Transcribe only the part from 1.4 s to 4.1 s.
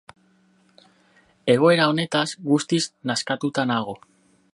Egoera honetaz guztiz nazkatuta nago.